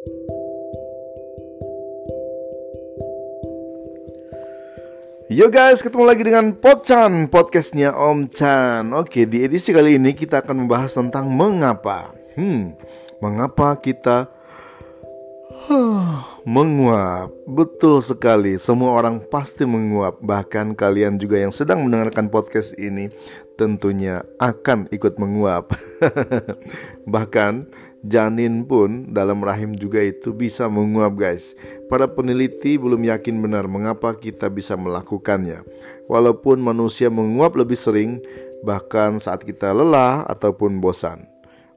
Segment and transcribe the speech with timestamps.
[0.00, 0.08] Yo
[5.52, 8.96] guys, ketemu lagi dengan Pochan, podcastnya Om Chan.
[8.96, 12.16] Oke, di edisi kali ini kita akan membahas tentang mengapa.
[12.32, 12.72] Hmm,
[13.20, 14.32] mengapa kita
[15.68, 17.28] huh, menguap.
[17.44, 20.16] Betul sekali, semua orang pasti menguap.
[20.24, 23.12] Bahkan kalian juga yang sedang mendengarkan podcast ini
[23.60, 25.76] Tentunya akan ikut menguap.
[27.12, 27.52] Bahkan
[28.04, 31.56] janin pun dalam rahim juga itu bisa menguap guys.
[31.92, 35.64] Para peneliti belum yakin benar mengapa kita bisa melakukannya.
[36.08, 38.20] Walaupun manusia menguap lebih sering
[38.64, 41.28] bahkan saat kita lelah ataupun bosan.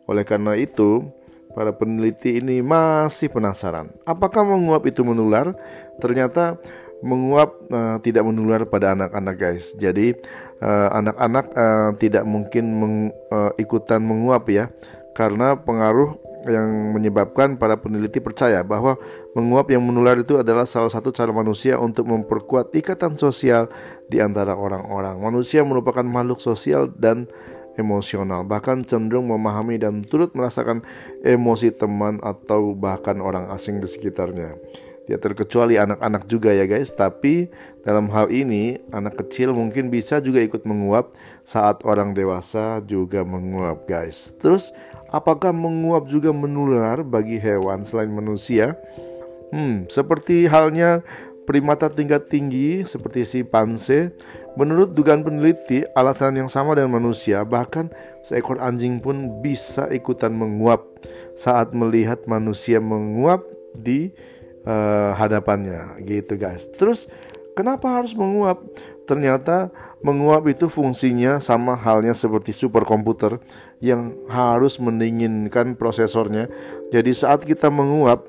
[0.08, 1.08] Oleh karena itu
[1.56, 3.94] para peneliti ini masih penasaran.
[4.04, 5.56] Apakah menguap itu menular?
[6.02, 6.58] Ternyata
[7.04, 9.76] menguap uh, tidak menular pada anak-anak guys.
[9.76, 10.16] Jadi
[10.64, 12.96] eh, anak-anak uh, uh, tidak mungkin meng,
[13.28, 14.72] uh, ikutan menguap ya
[15.14, 19.00] karena pengaruh yang menyebabkan para peneliti percaya bahwa
[19.32, 23.72] menguap yang menular itu adalah salah satu cara manusia untuk memperkuat ikatan sosial
[24.12, 25.16] di antara orang-orang.
[25.24, 27.32] Manusia merupakan makhluk sosial dan
[27.80, 30.86] emosional, bahkan cenderung memahami dan turut merasakan
[31.26, 34.60] emosi teman atau bahkan orang asing di sekitarnya.
[35.04, 37.52] Ya terkecuali anak-anak juga ya guys Tapi
[37.84, 41.12] dalam hal ini anak kecil mungkin bisa juga ikut menguap
[41.44, 44.72] Saat orang dewasa juga menguap guys Terus
[45.12, 48.80] apakah menguap juga menular bagi hewan selain manusia?
[49.52, 51.04] Hmm, seperti halnya
[51.44, 54.16] primata tingkat tinggi seperti si panse
[54.54, 57.90] Menurut dugaan peneliti, alasan yang sama dengan manusia, bahkan
[58.22, 60.86] seekor anjing pun bisa ikutan menguap
[61.34, 63.42] saat melihat manusia menguap
[63.74, 64.14] di
[64.68, 66.68] uh, hadapannya gitu guys.
[66.74, 67.08] Terus
[67.56, 68.64] kenapa harus menguap?
[69.04, 69.68] Ternyata
[70.00, 73.40] menguap itu fungsinya sama halnya seperti superkomputer
[73.84, 76.48] yang harus mendinginkan prosesornya.
[76.92, 78.28] Jadi saat kita menguap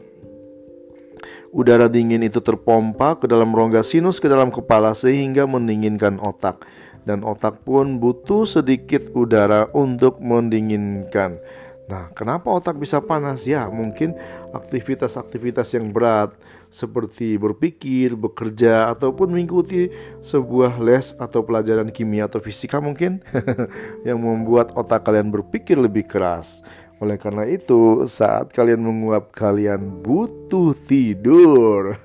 [1.54, 6.66] udara dingin itu terpompa ke dalam rongga sinus ke dalam kepala sehingga mendinginkan otak
[7.06, 11.38] dan otak pun butuh sedikit udara untuk mendinginkan.
[11.84, 13.44] Nah, kenapa otak bisa panas?
[13.44, 14.16] Ya, mungkin
[14.56, 16.32] aktivitas-aktivitas yang berat
[16.72, 19.92] seperti berpikir, bekerja, ataupun mengikuti
[20.24, 23.20] sebuah les atau pelajaran kimia atau fisika mungkin
[24.08, 26.64] yang membuat otak kalian berpikir lebih keras.
[27.04, 32.00] Oleh karena itu, saat kalian menguap, kalian butuh tidur.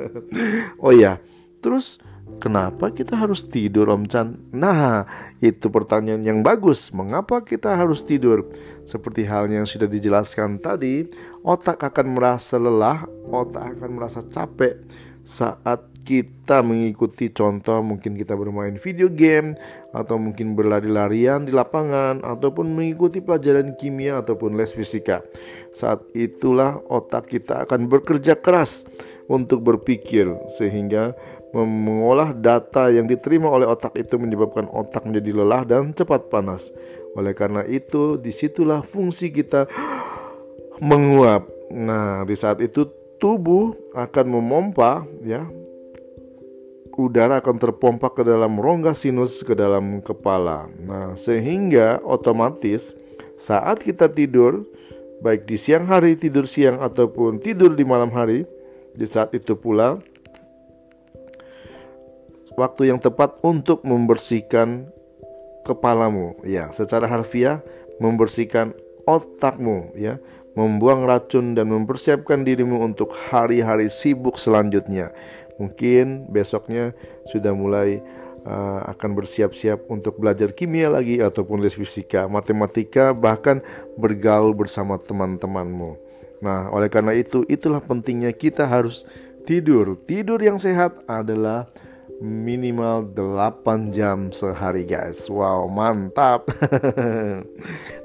[0.84, 1.20] oh ya,
[1.60, 2.00] terus
[2.38, 4.38] Kenapa kita harus tidur Om Chan?
[4.54, 5.04] Nah,
[5.42, 6.94] itu pertanyaan yang bagus.
[6.94, 8.46] Mengapa kita harus tidur?
[8.86, 11.10] Seperti halnya yang sudah dijelaskan tadi,
[11.42, 14.78] otak akan merasa lelah, otak akan merasa capek
[15.20, 19.54] saat kita mengikuti contoh mungkin kita bermain video game
[19.92, 25.20] atau mungkin berlari-larian di lapangan ataupun mengikuti pelajaran kimia ataupun les fisika.
[25.70, 28.88] Saat itulah otak kita akan bekerja keras
[29.30, 31.14] untuk berpikir sehingga
[31.54, 36.70] mengolah data yang diterima oleh otak itu menyebabkan otak menjadi lelah dan cepat panas.
[37.18, 39.66] Oleh karena itu, di situlah fungsi kita
[40.88, 41.50] menguap.
[41.74, 42.86] Nah, di saat itu
[43.18, 45.46] tubuh akan memompa, ya,
[47.00, 50.68] udara akan terpompa ke dalam rongga sinus ke dalam kepala.
[50.84, 52.92] Nah, sehingga otomatis
[53.40, 54.68] saat kita tidur,
[55.24, 58.44] baik di siang hari tidur siang ataupun tidur di malam hari,
[58.92, 60.02] di saat itu pula
[62.60, 64.92] waktu yang tepat untuk membersihkan
[65.64, 66.68] kepalamu ya.
[66.68, 67.64] Secara harfiah
[67.96, 68.76] membersihkan
[69.08, 70.20] otakmu ya.
[70.50, 75.14] Membuang racun dan mempersiapkan dirimu untuk hari-hari sibuk selanjutnya.
[75.56, 76.92] Mungkin besoknya
[77.30, 78.02] sudah mulai
[78.44, 83.62] uh, akan bersiap-siap untuk belajar kimia lagi ataupun les fisika matematika bahkan
[83.94, 85.96] bergaul bersama teman-temanmu.
[86.42, 89.06] Nah oleh karena itu itulah pentingnya kita harus
[89.46, 89.94] tidur.
[90.02, 91.70] Tidur yang sehat adalah
[92.20, 95.26] minimal 8 jam sehari guys.
[95.26, 96.46] Wow mantap.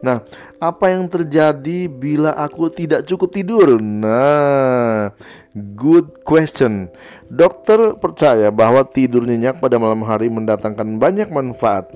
[0.05, 0.21] Nah
[0.61, 3.81] apa yang terjadi bila aku tidak cukup tidur?
[3.81, 5.11] Nah
[5.53, 6.87] good question.
[7.25, 11.89] Dokter percaya bahwa tidur nyenyak pada malam hari mendatangkan banyak manfaat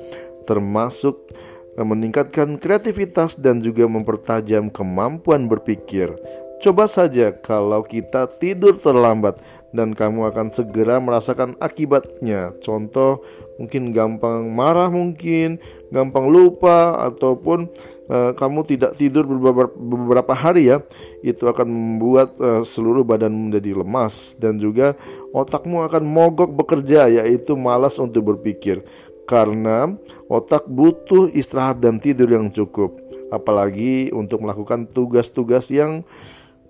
[0.50, 1.30] Termasuk
[1.78, 6.18] eh, meningkatkan kreativitas dan juga mempertajam kemampuan berpikir.
[6.60, 9.40] Coba saja kalau kita tidur terlambat
[9.70, 12.58] dan kamu akan segera merasakan akibatnya.
[12.64, 13.22] Contoh,
[13.62, 15.62] mungkin gampang marah, mungkin
[15.94, 17.70] gampang lupa, ataupun
[18.10, 20.82] uh, kamu tidak tidur beberapa, hari ya,
[21.22, 24.98] itu akan membuat uh, seluruh badan menjadi lemas dan juga
[25.36, 28.82] otakmu akan mogok bekerja, yaitu malas untuk berpikir
[29.30, 29.94] karena
[30.26, 32.98] otak butuh istirahat dan tidur yang cukup,
[33.30, 36.02] apalagi untuk melakukan tugas-tugas yang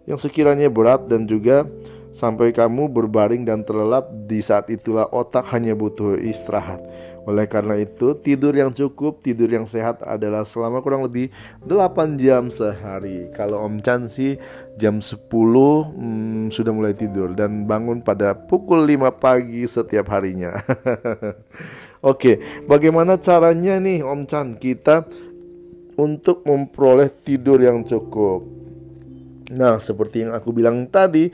[0.03, 1.63] yang sekiranya berat dan juga
[2.11, 6.81] sampai kamu berbaring dan terlelap di saat itulah otak hanya butuh istirahat.
[7.29, 11.29] Oleh karena itu, tidur yang cukup, tidur yang sehat adalah selama kurang lebih
[11.61, 13.29] 8 jam sehari.
[13.37, 14.41] Kalau Om Chan sih
[14.81, 20.57] jam 10 hmm, sudah mulai tidur dan bangun pada pukul 5 pagi setiap harinya.
[22.09, 25.05] Oke, bagaimana caranya nih Om Chan kita
[26.01, 28.41] untuk memperoleh tidur yang cukup?
[29.53, 31.29] Nah, seperti yang aku bilang tadi,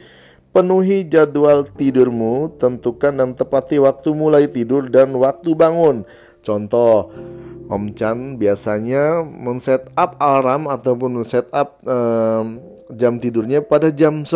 [0.56, 6.08] Penuhi jadwal tidurmu, tentukan dan tepati waktu mulai tidur dan waktu bangun.
[6.40, 7.12] Contoh,
[7.68, 12.64] Om Chan biasanya men-set up alarm ataupun men-set up um,
[12.94, 14.32] jam tidurnya pada jam 10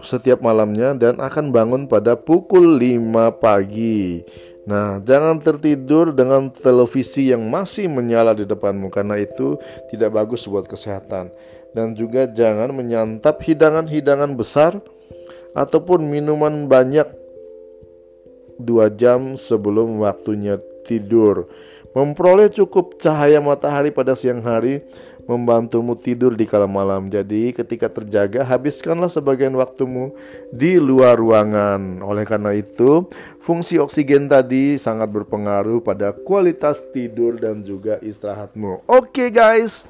[0.00, 4.24] setiap malamnya dan akan bangun pada pukul 5 pagi.
[4.68, 9.60] Nah, jangan tertidur dengan televisi yang masih menyala di depanmu karena itu
[9.92, 11.28] tidak bagus buat kesehatan.
[11.72, 14.80] Dan juga jangan menyantap hidangan-hidangan besar
[15.58, 17.10] ataupun minuman banyak
[18.62, 21.50] dua jam sebelum waktunya tidur.
[21.98, 24.86] Memperoleh cukup cahaya matahari pada siang hari
[25.28, 27.12] membantumu tidur di kala malam.
[27.12, 30.16] Jadi, ketika terjaga, habiskanlah sebagian waktumu
[30.48, 32.00] di luar ruangan.
[32.00, 33.04] Oleh karena itu,
[33.36, 38.88] fungsi oksigen tadi sangat berpengaruh pada kualitas tidur dan juga istirahatmu.
[38.88, 39.84] Oke, okay, guys,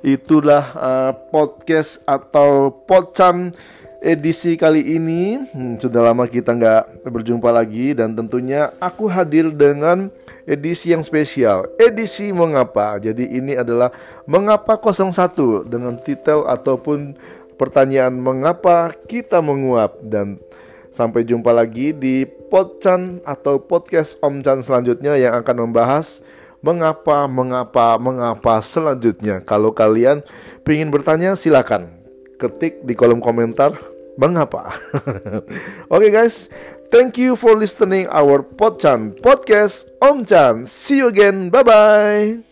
[0.00, 3.52] itulah uh, podcast atau pocan
[3.98, 10.10] edisi kali ini hmm, sudah lama kita nggak berjumpa lagi dan tentunya aku hadir dengan
[10.46, 11.66] edisi yang spesial.
[11.76, 12.96] Edisi mengapa?
[13.02, 13.92] Jadi ini adalah
[14.24, 17.18] mengapa 01 dengan titel ataupun
[17.58, 19.98] pertanyaan mengapa kita menguap.
[20.00, 20.38] Dan
[20.88, 26.24] sampai jumpa lagi di podcast atau podcast Om Chan selanjutnya yang akan membahas
[26.64, 29.44] mengapa mengapa mengapa selanjutnya.
[29.44, 30.24] Kalau kalian
[30.68, 31.97] ingin bertanya silakan
[32.38, 33.74] ketik di kolom komentar
[34.16, 34.70] mengapa.
[35.92, 36.50] Oke okay guys,
[36.90, 40.64] thank you for listening our Podchan podcast Om Chan.
[40.64, 41.50] See you again.
[41.50, 42.47] Bye bye.